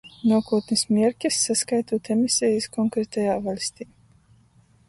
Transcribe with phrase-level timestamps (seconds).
[0.29, 3.91] Nuokūtnis mierkis, saskaitūt emisejis konkretajā vaļstī.